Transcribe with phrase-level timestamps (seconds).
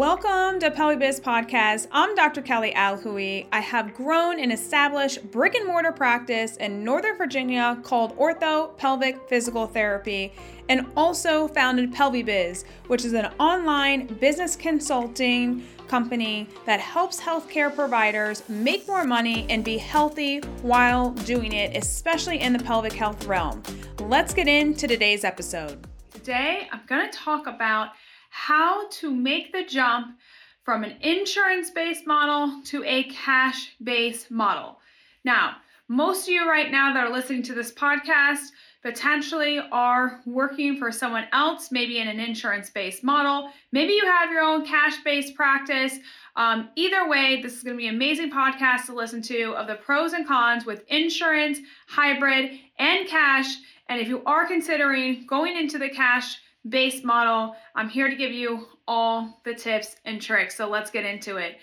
[0.00, 1.86] Welcome to PelviBiz Podcast.
[1.92, 2.40] I'm Dr.
[2.40, 3.46] Kelly Alhui.
[3.52, 9.28] I have grown and established brick and mortar practice in Northern Virginia called Ortho Pelvic
[9.28, 10.32] Physical Therapy
[10.70, 18.42] and also founded PelviBiz, which is an online business consulting company that helps healthcare providers
[18.48, 23.62] make more money and be healthy while doing it, especially in the pelvic health realm.
[23.98, 25.86] Let's get into today's episode.
[26.10, 27.90] Today, I'm going to talk about
[28.30, 30.16] how to make the jump
[30.64, 34.78] from an insurance based model to a cash based model.
[35.24, 35.56] Now,
[35.88, 38.50] most of you right now that are listening to this podcast
[38.82, 43.50] potentially are working for someone else, maybe in an insurance based model.
[43.72, 45.98] Maybe you have your own cash based practice.
[46.36, 49.66] Um, either way, this is going to be an amazing podcast to listen to of
[49.66, 51.58] the pros and cons with insurance,
[51.88, 53.56] hybrid, and cash.
[53.88, 56.38] And if you are considering going into the cash
[56.68, 57.56] based model.
[57.74, 60.56] I'm here to give you all the tips and tricks.
[60.56, 61.56] So let's get into it.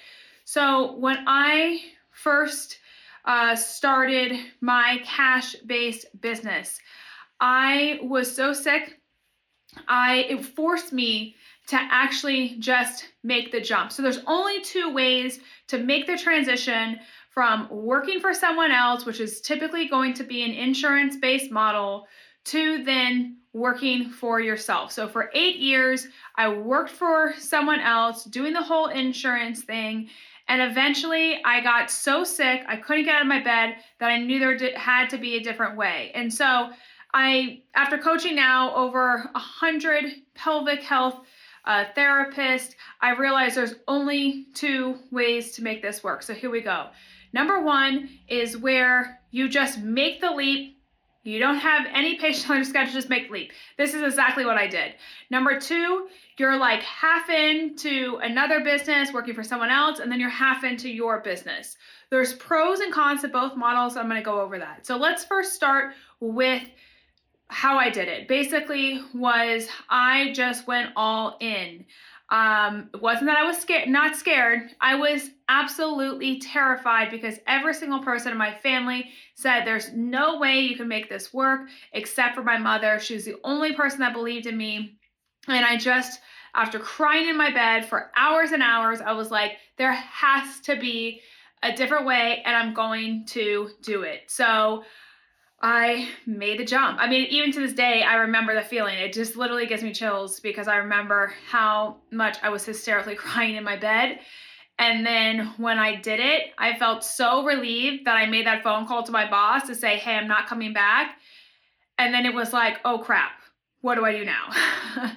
[0.45, 1.81] So, when I
[2.11, 2.79] first
[3.25, 6.79] uh, started my cash based business,
[7.39, 8.99] I was so sick.
[9.87, 11.35] I it forced me
[11.67, 13.91] to actually just make the jump.
[13.91, 19.19] So there's only two ways to make the transition from working for someone else, which
[19.19, 22.07] is typically going to be an insurance based model,
[22.47, 24.91] to then working for yourself.
[24.91, 30.09] So for eight years, I worked for someone else doing the whole insurance thing.
[30.47, 34.17] And eventually, I got so sick, I couldn't get out of my bed that I
[34.17, 36.11] knew there had to be a different way.
[36.15, 36.69] And so,
[37.13, 41.21] I, after coaching now over a hundred pelvic health
[41.65, 46.21] uh, therapists, I realized there's only two ways to make this work.
[46.21, 46.87] So here we go.
[47.33, 50.76] Number one is where you just make the leap
[51.27, 53.51] you don't have any patients on your schedule, just make leap.
[53.77, 54.93] This is exactly what I did.
[55.29, 60.29] Number two, you're like half into another business working for someone else, and then you're
[60.29, 61.75] half into your business.
[62.09, 63.97] There's pros and cons to both models.
[63.97, 64.85] I'm to go over that.
[64.85, 66.63] So let's first start with
[67.49, 68.27] how I did it.
[68.27, 71.85] Basically, was I just went all in.
[72.29, 74.71] Um, it wasn't that I was scared, not scared.
[74.81, 80.59] I was absolutely terrified because every single person in my family said there's no way
[80.59, 82.99] you can make this work except for my mother.
[82.99, 84.97] She was the only person that believed in me.
[85.47, 86.19] And I just,
[86.53, 90.75] after crying in my bed for hours and hours, I was like, there has to
[90.75, 91.21] be
[91.63, 94.23] a different way, and I'm going to do it.
[94.27, 94.83] So,
[95.59, 96.99] I made the jump.
[96.99, 98.97] I mean, even to this day, I remember the feeling.
[98.99, 103.55] It just literally gives me chills because I remember how much I was hysterically crying
[103.55, 104.19] in my bed.
[104.79, 108.85] And then when I did it, I felt so relieved that I made that phone
[108.85, 111.17] call to my boss to say, hey, I'm not coming back.
[111.97, 113.31] And then it was like, oh crap,
[113.81, 114.51] what do I do now?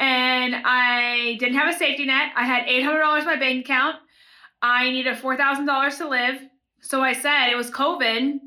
[0.00, 2.32] and I didn't have a safety net.
[2.34, 3.96] I had $800 in my bank account.
[4.60, 6.40] I needed $4,000 to live.
[6.80, 8.40] So I said, it was COVID.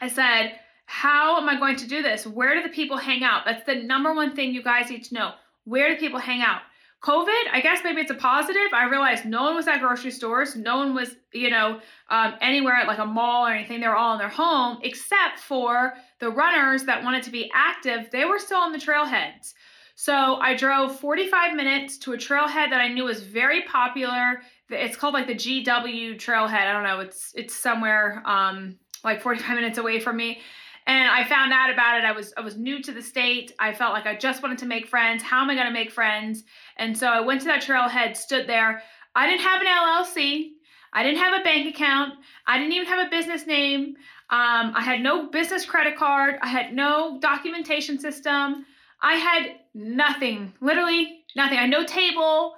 [0.00, 2.26] I said, how am I going to do this?
[2.26, 3.42] Where do the people hang out?
[3.44, 5.32] That's the number one thing you guys need to know.
[5.64, 6.60] Where do people hang out?
[7.02, 8.72] COVID, I guess maybe it's a positive.
[8.72, 10.56] I realized no one was at grocery stores.
[10.56, 13.80] No one was, you know, um, anywhere at like a mall or anything.
[13.80, 18.10] They were all in their home, except for the runners that wanted to be active.
[18.10, 19.52] They were still on the trailheads.
[19.96, 24.40] So I drove 45 minutes to a trailhead that I knew was very popular.
[24.70, 26.66] It's called like the GW trailhead.
[26.66, 27.00] I don't know.
[27.00, 30.40] It's it's somewhere um, like 45 minutes away from me
[30.86, 32.04] and I found out about it.
[32.04, 33.52] I was I was new to the state.
[33.58, 35.22] I felt like I just wanted to make friends.
[35.22, 36.44] How am I going to make friends?
[36.76, 38.82] And so I went to that trailhead, stood there.
[39.14, 40.50] I didn't have an LLC.
[40.92, 42.14] I didn't have a bank account.
[42.46, 43.96] I didn't even have a business name.
[44.30, 46.36] Um, I had no business credit card.
[46.42, 48.66] I had no documentation system.
[49.02, 51.58] I had nothing, literally nothing.
[51.58, 52.54] I had no table,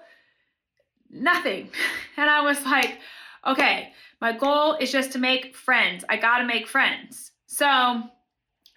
[1.11, 1.71] nothing.
[2.19, 2.99] And I was like,
[3.47, 6.03] okay, my goal is just to make friends.
[6.09, 7.33] I got to make friends.
[7.47, 8.05] So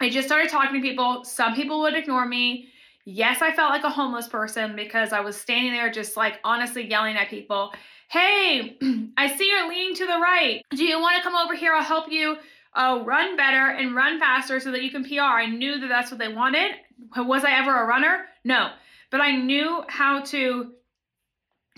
[0.00, 1.24] I just started talking to people.
[1.24, 2.68] Some people would ignore me.
[3.04, 6.88] Yes, I felt like a homeless person because I was standing there just like honestly
[6.88, 7.72] yelling at people.
[8.08, 8.78] Hey,
[9.16, 10.62] I see you're leaning to the right.
[10.70, 11.74] Do you want to come over here?
[11.74, 12.36] I'll help you
[12.74, 15.20] uh, run better and run faster so that you can PR.
[15.20, 16.72] I knew that that's what they wanted.
[17.16, 18.26] Was I ever a runner?
[18.44, 18.70] No.
[19.10, 20.72] But I knew how to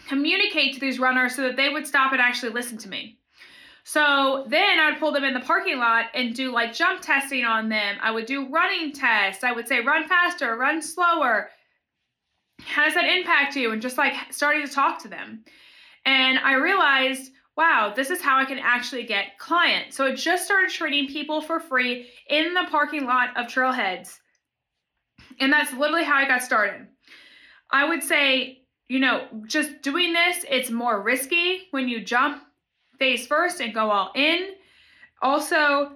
[0.08, 3.18] communicate to these runners so that they would stop and actually listen to me.
[3.84, 7.44] So then I would pull them in the parking lot and do like jump testing
[7.44, 7.96] on them.
[8.00, 9.43] I would do running tests.
[9.43, 11.50] I would say, run faster, run slower.
[12.61, 13.73] How does that impact you?
[13.73, 15.44] And just like starting to talk to them.
[16.05, 19.96] And I realized, wow, this is how I can actually get clients.
[19.96, 24.19] So I just started treating people for free in the parking lot of Trailheads.
[25.40, 26.87] And that's literally how I got started.
[27.70, 28.62] I would say
[28.93, 32.43] you know, just doing this, it's more risky when you jump
[32.98, 34.50] face first and go all in.
[35.20, 35.92] Also,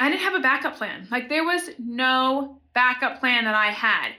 [0.00, 1.06] I didn't have a backup plan.
[1.10, 4.12] Like there was no backup plan that I had.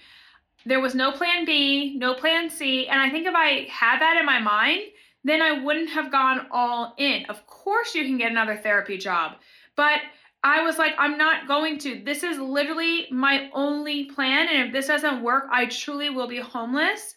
[0.66, 2.88] There was no plan B, no plan C.
[2.88, 4.82] And I think if I had that in my mind,
[5.24, 7.26] then I wouldn't have gone all in.
[7.26, 9.34] Of course, you can get another therapy job,
[9.76, 10.00] but
[10.44, 12.04] I was like, I'm not going to.
[12.06, 14.48] This is literally my only plan.
[14.48, 17.16] And if this doesn't work, I truly will be homeless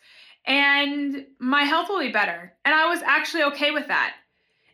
[0.48, 2.54] and my health will be better.
[2.64, 4.14] And I was actually okay with that.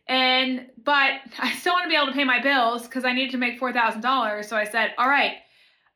[0.07, 3.31] And, but I still want to be able to pay my bills because I needed
[3.31, 4.45] to make $4,000.
[4.45, 5.33] So I said, all right,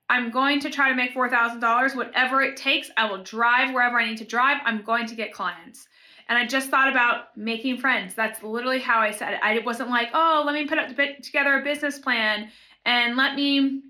[0.09, 2.91] I'm going to try to make $4,000, whatever it takes.
[2.97, 4.57] I will drive wherever I need to drive.
[4.65, 5.87] I'm going to get clients.
[6.27, 8.15] And I just thought about making friends.
[8.15, 9.39] That's literally how I said it.
[9.41, 10.89] I wasn't like, oh, let me put up,
[11.23, 12.49] together a business plan
[12.85, 13.81] and let me,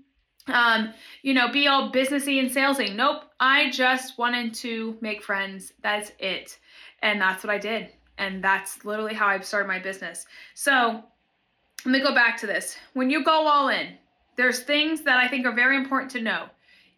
[0.52, 0.92] um,
[1.22, 2.94] you know, be all businessy and salesy.
[2.94, 3.24] Nope.
[3.40, 5.72] I just wanted to make friends.
[5.82, 6.58] That's it.
[7.02, 7.88] And that's what I did.
[8.18, 10.26] And that's literally how I started my business.
[10.54, 11.02] So
[11.84, 12.76] let me go back to this.
[12.92, 13.96] When you go all in,
[14.36, 16.46] there's things that I think are very important to know.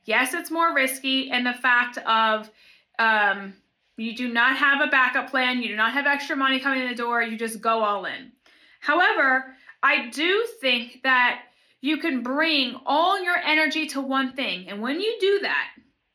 [0.05, 2.51] Yes, it's more risky, and the fact of
[2.99, 3.55] um,
[3.97, 6.89] you do not have a backup plan, you do not have extra money coming in
[6.89, 8.33] the door, you just go all in.
[8.81, 11.43] However, I do think that
[11.83, 15.69] you can bring all your energy to one thing, and when you do that,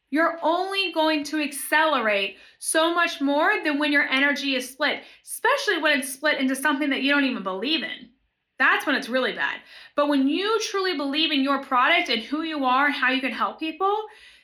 [0.10, 5.82] you're only going to accelerate so much more than when your energy is split, especially
[5.82, 8.10] when it's split into something that you don't even believe in.
[8.58, 9.60] That's when it's really bad.
[9.96, 13.22] But when you truly believe in your product and who you are and how you
[13.22, 13.96] can help people,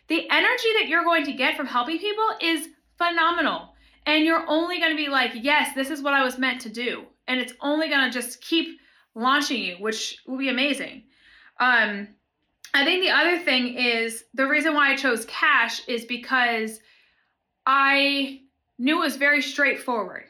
[0.10, 2.68] the energy that you're going to get from helping people is
[2.98, 3.74] phenomenal.
[4.06, 6.70] And you're only going to be like, yes, this is what I was meant to
[6.70, 7.06] do.
[7.28, 8.78] And it's only going to just keep
[9.16, 11.04] launching you, which will be amazing.
[11.64, 12.10] Um,
[12.74, 16.82] I think the other thing is the reason why I chose cash is because
[17.66, 18.42] I
[18.78, 20.26] knew it was very straightforward.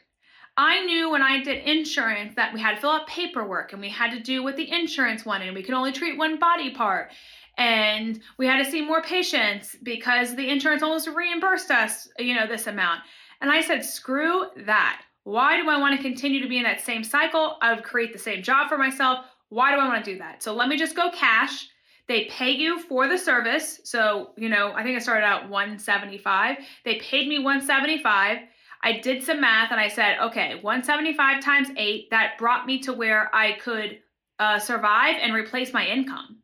[0.58, 3.90] I knew when I did insurance that we had to fill out paperwork and we
[3.90, 7.12] had to do what the insurance wanted and we could only treat one body part
[7.58, 12.46] and we had to see more patients because the insurance almost reimbursed us, you know,
[12.46, 13.02] this amount.
[13.42, 15.02] And I said, screw that.
[15.24, 17.58] Why do I want to continue to be in that same cycle?
[17.62, 19.26] I would create the same job for myself.
[19.54, 20.44] Why do I want to do that?
[20.44, 21.68] So let me just go cash.
[22.08, 23.80] They pay you for the service.
[23.84, 26.58] So, you know, I think I started out 175.
[26.84, 28.40] They paid me 175
[28.84, 32.92] I did some math and I said, okay, 175 times eight, that brought me to
[32.92, 34.00] where I could
[34.40, 36.40] uh, survive and replace my income.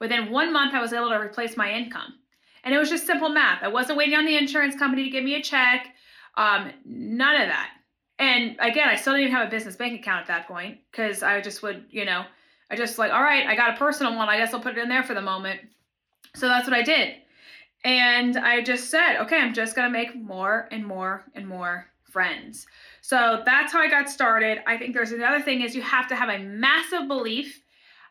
[0.00, 2.14] Within one month, I was able to replace my income.
[2.64, 3.62] And it was just simple math.
[3.62, 5.86] I wasn't waiting on the insurance company to give me a check,
[6.36, 7.70] um, none of that.
[8.18, 11.22] And again, I still didn't even have a business bank account at that point because
[11.22, 12.24] I just would, you know,
[12.74, 14.28] I just like, all right, I got a personal one.
[14.28, 15.60] I guess I'll put it in there for the moment.
[16.34, 17.14] So that's what I did.
[17.84, 21.86] And I just said, okay, I'm just going to make more and more and more
[22.02, 22.66] friends.
[23.00, 24.58] So that's how I got started.
[24.66, 27.62] I think there's another thing is you have to have a massive belief.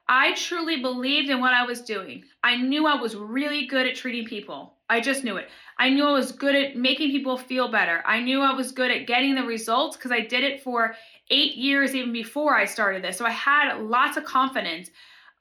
[0.08, 2.24] I truly believed in what I was doing.
[2.42, 4.76] I knew I was really good at treating people.
[4.90, 5.50] I just knew it.
[5.78, 8.02] I knew I was good at making people feel better.
[8.06, 10.96] I knew I was good at getting the results because I did it for
[11.30, 13.18] eight years even before I started this.
[13.18, 14.90] So I had lots of confidence.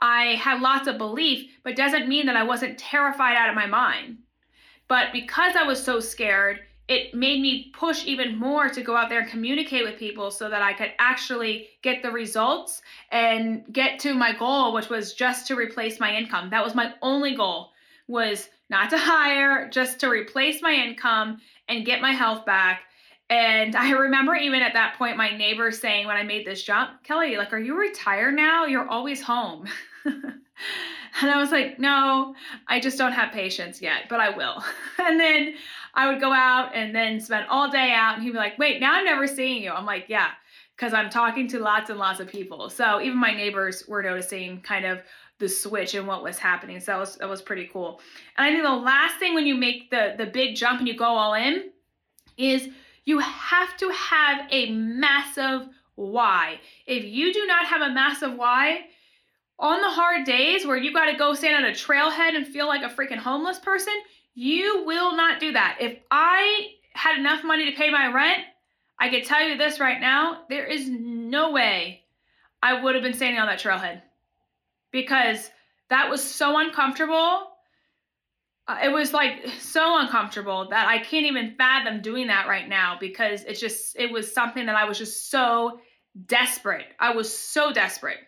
[0.01, 3.67] I had lots of belief, but doesn't mean that I wasn't terrified out of my
[3.67, 4.19] mind.
[4.89, 9.09] But because I was so scared, it made me push even more to go out
[9.09, 13.99] there and communicate with people so that I could actually get the results and get
[14.01, 16.51] to my goal, which was just to replace my income.
[16.51, 17.71] That was my only goal
[18.09, 22.83] was not to hire, just to replace my income and get my health back.
[23.33, 27.03] And I remember even at that point, my neighbors saying when I made this jump,
[27.03, 28.67] Kelly, like, are you retired now?
[28.67, 29.67] You're always home.
[30.05, 32.35] and I was like, no,
[32.69, 34.63] I just don't have patience yet, but I will.
[34.99, 35.55] and then
[35.95, 38.83] I would go out and then spend all day out, and he'd be like, wait,
[38.83, 39.71] now I'm never seeing you.
[39.71, 40.29] I'm like, yeah,
[40.77, 42.69] because I'm talking to lots and lots of people.
[42.69, 45.01] So even my neighbors were noticing kind of
[45.39, 46.81] the switch and what was happening.
[46.81, 48.03] So that was that was pretty cool.
[48.37, 50.99] And I think the last thing when you make the the big jump and you
[50.99, 51.71] go all in
[52.37, 52.69] is
[53.05, 56.61] you have to have a massive why.
[56.87, 58.87] If you do not have a massive why,
[59.59, 62.67] on the hard days where you got to go stand on a trailhead and feel
[62.67, 63.95] like a freaking homeless person,
[64.35, 65.79] you will not do that.
[65.81, 68.43] If I had enough money to pay my rent,
[68.99, 72.03] I could tell you this right now there is no way
[72.63, 74.03] I would have been standing on that trailhead
[74.91, 75.51] because
[75.91, 77.52] that was so uncomfortable.
[78.69, 82.97] Uh, it was like so uncomfortable that I can't even fathom doing that right now
[83.01, 85.81] because it's just, it was something that I was just so
[86.27, 86.87] desperate.
[87.01, 88.19] I was so desperate.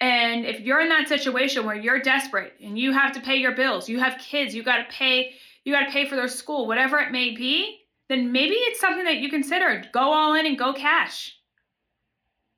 [0.00, 3.52] And if you're in that situation where you're desperate and you have to pay your
[3.52, 5.32] bills, you have kids, you got to pay,
[5.64, 7.78] you got to pay for their school, whatever it may be,
[8.08, 9.82] then maybe it's something that you consider.
[9.92, 11.34] Go all in and go cash.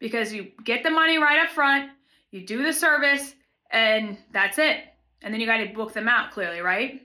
[0.01, 1.91] Because you get the money right up front,
[2.31, 3.35] you do the service,
[3.71, 4.79] and that's it.
[5.23, 7.01] And then you got to book them out clearly, right?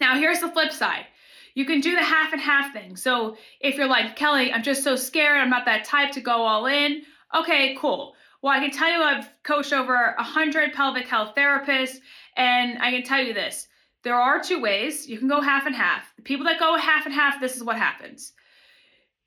[0.00, 1.06] Now, here's the flip side.
[1.54, 2.96] You can do the half and half thing.
[2.96, 6.42] So if you're like, Kelly, I'm just so scared, I'm not that type to go
[6.42, 7.02] all in.
[7.34, 8.14] Okay, cool.
[8.42, 11.96] Well, I can tell you I've coached over 100 pelvic health therapists,
[12.36, 13.66] and I can tell you this
[14.04, 15.08] there are two ways.
[15.08, 16.12] You can go half and half.
[16.16, 18.32] The people that go half and half, this is what happens.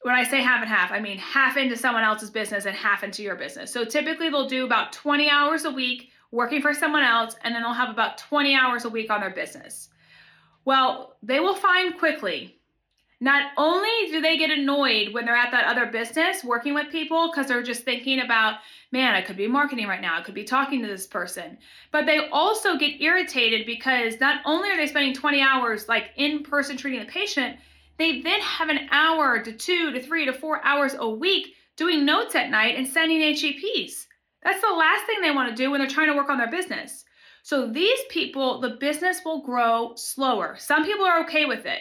[0.04, 3.04] When I say half and half, I mean half into someone else's business and half
[3.04, 3.72] into your business.
[3.72, 7.62] So typically they'll do about 20 hours a week working for someone else, and then
[7.62, 9.90] they'll have about 20 hours a week on their business.
[10.66, 12.62] Well, they will find quickly
[13.24, 17.30] not only do they get annoyed when they're at that other business working with people
[17.30, 18.56] because they're just thinking about,
[18.92, 21.60] man, I could be marketing right now, I could be talking to this person,
[21.92, 26.42] but they also get irritated because not only are they spending 20 hours like in
[26.42, 27.58] person treating the patient,
[28.00, 32.04] they then have an hour to two to three to four hours a week doing
[32.04, 34.08] notes at night and sending HEPs.
[34.44, 36.50] That's the last thing they want to do when they're trying to work on their
[36.50, 37.06] business.
[37.44, 40.56] So these people, the business will grow slower.
[40.60, 41.80] Some people are okay with it.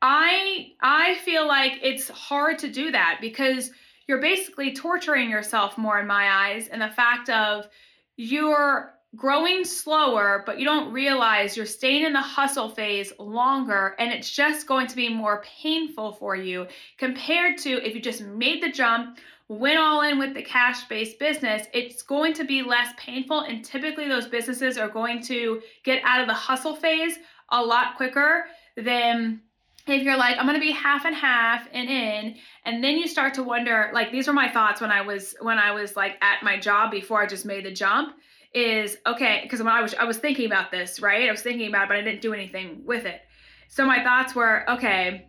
[0.00, 3.70] I I feel like it's hard to do that because
[4.08, 7.68] you're basically torturing yourself more in my eyes and the fact of
[8.16, 14.10] you're growing slower but you don't realize you're staying in the hustle phase longer and
[14.10, 16.66] it's just going to be more painful for you
[16.98, 19.18] compared to if you just made the jump
[19.52, 23.40] went all in with the cash based business, it's going to be less painful.
[23.40, 27.18] And typically, those businesses are going to get out of the hustle phase
[27.50, 29.40] a lot quicker than
[29.86, 33.08] if you're like i'm going to be half and half and in and then you
[33.08, 36.12] start to wonder like these were my thoughts when i was when i was like
[36.22, 38.14] at my job before i just made the jump
[38.54, 41.68] is okay because when i was i was thinking about this right i was thinking
[41.68, 43.22] about it but i didn't do anything with it
[43.68, 45.26] so my thoughts were okay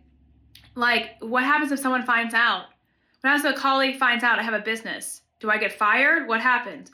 [0.76, 2.66] like what happens if someone finds out
[3.24, 6.90] if a colleague finds out i have a business do i get fired what happens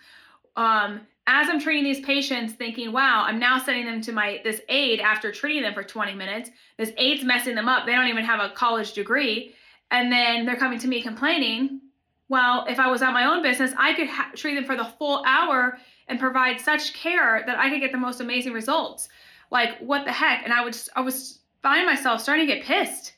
[0.56, 4.60] um as I'm treating these patients, thinking, wow, I'm now sending them to my this
[4.68, 6.50] aide after treating them for 20 minutes.
[6.76, 7.86] This aide's messing them up.
[7.86, 9.54] They don't even have a college degree.
[9.92, 11.80] And then they're coming to me complaining.
[12.28, 14.84] Well, if I was at my own business, I could ha- treat them for the
[14.84, 19.08] full hour and provide such care that I could get the most amazing results.
[19.52, 20.42] Like, what the heck?
[20.42, 23.12] And I would, I was find myself starting to get pissed.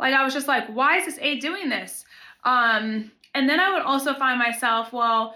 [0.00, 2.04] Like, I was just like, why is this aide doing this?
[2.44, 5.34] Um, and then I would also find myself, well,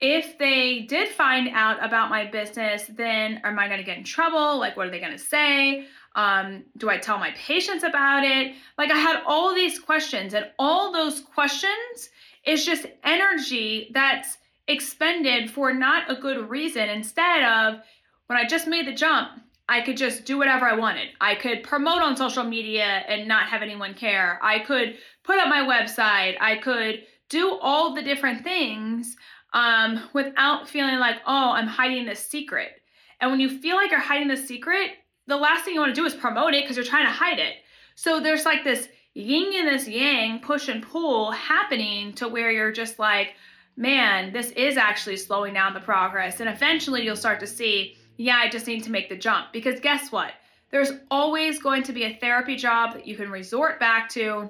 [0.00, 4.04] if they did find out about my business, then am I going to get in
[4.04, 4.58] trouble?
[4.58, 5.86] Like, what are they going to say?
[6.14, 8.54] Um, do I tell my patients about it?
[8.76, 12.10] Like, I had all these questions, and all those questions
[12.44, 16.88] is just energy that's expended for not a good reason.
[16.88, 17.80] Instead of
[18.26, 19.30] when I just made the jump,
[19.68, 21.08] I could just do whatever I wanted.
[21.20, 24.38] I could promote on social media and not have anyone care.
[24.42, 26.36] I could put up my website.
[26.40, 29.16] I could do all the different things
[29.54, 32.72] um, without feeling like, oh, I'm hiding this secret.
[33.20, 34.90] And when you feel like you're hiding the secret,
[35.26, 37.38] the last thing you want to do is promote it because you're trying to hide
[37.38, 37.54] it.
[37.94, 42.72] So there's like this yin and this yang push and pull happening to where you're
[42.72, 43.34] just like,
[43.76, 46.40] man, this is actually slowing down the progress.
[46.40, 49.52] And eventually you'll start to see, yeah, I just need to make the jump.
[49.52, 50.32] Because guess what?
[50.70, 54.48] There's always going to be a therapy job that you can resort back to.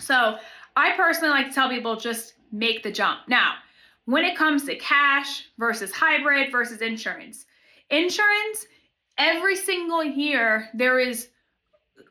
[0.00, 0.38] So
[0.74, 3.20] I personally like to tell people just make the jump.
[3.28, 3.54] Now,
[4.04, 7.46] when it comes to cash versus hybrid versus insurance.
[7.90, 8.66] Insurance,
[9.18, 11.28] every single year, there is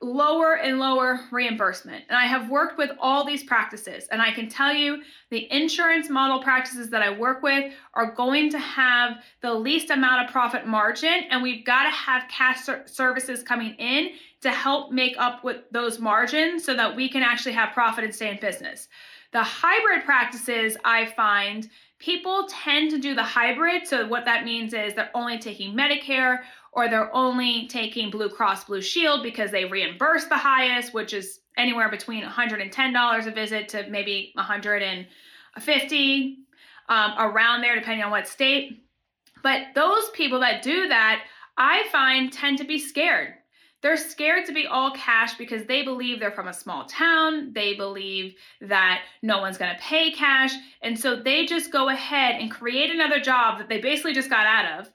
[0.01, 2.05] lower and lower reimbursement.
[2.09, 6.09] And I have worked with all these practices, and I can tell you the insurance
[6.09, 10.65] model practices that I work with are going to have the least amount of profit
[10.67, 14.11] margin, and we've got to have cash services coming in
[14.41, 18.13] to help make up with those margins so that we can actually have profit and
[18.13, 18.87] stay in business.
[19.31, 23.87] The hybrid practices I find people tend to do the hybrid.
[23.87, 26.41] So, what that means is they're only taking Medicare
[26.75, 31.39] or they're only taking Blue Cross Blue Shield because they reimburse the highest, which is
[31.57, 36.37] anywhere between $110 a visit to maybe 150
[36.89, 38.83] um, around there, depending on what state.
[39.41, 41.23] But those people that do that,
[41.57, 43.35] I find tend to be scared
[43.85, 47.53] they're scared to be all cash because they believe they're from a small town.
[47.53, 50.53] They believe that no one's going to pay cash.
[50.81, 54.47] And so they just go ahead and create another job that they basically just got
[54.47, 54.91] out of,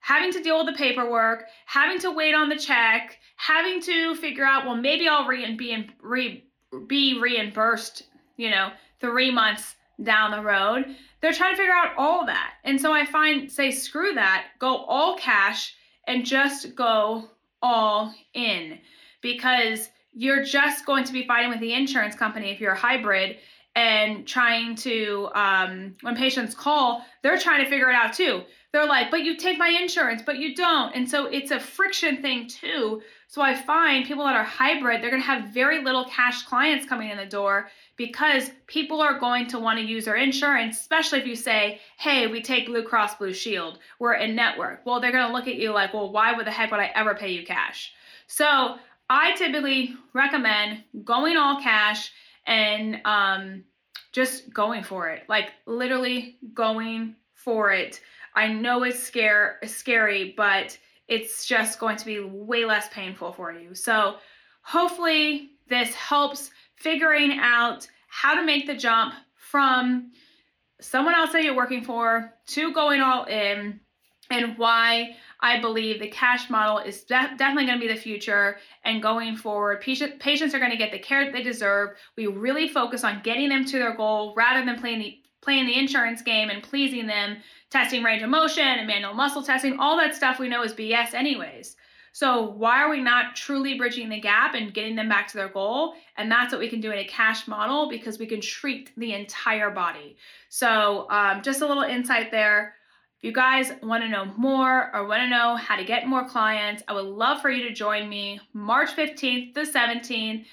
[0.00, 4.44] having to deal with the paperwork, having to wait on the check, having to figure
[4.44, 6.44] out, well, maybe I'll re- be, re-
[6.86, 8.04] be reimbursed,
[8.36, 10.96] you know, three months down the road.
[11.20, 12.54] They're trying to figure out all that.
[12.64, 15.74] And so I find, say, screw that, go all cash
[16.06, 17.28] and just go
[17.62, 18.78] all in
[19.20, 23.36] because you're just going to be fighting with the insurance company if you're a hybrid
[23.76, 28.42] and trying to um, when patients call they're trying to figure it out too
[28.72, 30.94] they're like but you take my insurance but you don't.
[30.94, 33.02] And so it's a friction thing too.
[33.28, 36.86] So i find people that are hybrid they're going to have very little cash clients
[36.86, 41.20] coming in the door because people are going to want to use their insurance especially
[41.20, 43.78] if you say hey we take blue cross blue shield.
[43.98, 44.84] We're in network.
[44.84, 46.90] Well they're going to look at you like well why would the heck would i
[46.94, 47.92] ever pay you cash?
[48.26, 48.76] So
[49.08, 52.12] i typically recommend going all cash
[52.46, 53.64] and um,
[54.12, 55.22] just going for it.
[55.28, 58.00] Like literally going for it.
[58.34, 60.76] I know it's scare scary, but
[61.08, 63.74] it's just going to be way less painful for you.
[63.74, 64.16] So
[64.62, 70.12] hopefully this helps figuring out how to make the jump from
[70.80, 73.80] someone else that you're working for to going all in
[74.30, 78.58] and why I believe the cash model is de- definitely going to be the future.
[78.84, 81.90] And going forward, patient, patients are going to get the care that they deserve.
[82.16, 85.78] We really focus on getting them to their goal rather than playing the playing the
[85.78, 87.38] insurance game and pleasing them,
[87.70, 89.78] testing range of motion and manual muscle testing.
[89.78, 91.76] All that stuff we know is BS, anyways.
[92.12, 95.48] So why are we not truly bridging the gap and getting them back to their
[95.48, 95.94] goal?
[96.16, 99.14] And that's what we can do in a cash model because we can treat the
[99.14, 100.16] entire body.
[100.48, 102.74] So um, just a little insight there.
[103.18, 106.26] If you guys want to know more or want to know how to get more
[106.26, 110.46] clients, I would love for you to join me March 15th to 17th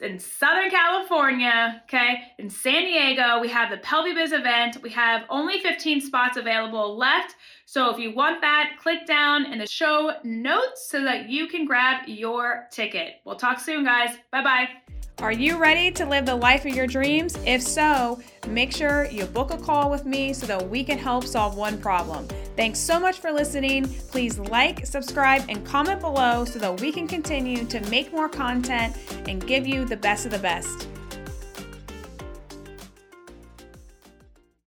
[0.00, 2.22] in Southern California, okay?
[2.38, 4.78] In San Diego, we have the Pelvibiz event.
[4.82, 7.36] We have only 15 spots available left.
[7.66, 11.64] So if you want that, click down in the show notes so that you can
[11.64, 13.14] grab your ticket.
[13.24, 14.16] We'll talk soon, guys.
[14.30, 14.68] Bye bye.
[15.22, 17.38] Are you ready to live the life of your dreams?
[17.46, 21.26] If so, make sure you book a call with me so that we can help
[21.26, 22.26] solve one problem.
[22.56, 23.88] Thanks so much for listening.
[24.10, 28.96] Please like, subscribe, and comment below so that we can continue to make more content
[29.28, 30.88] and give you the best of the best.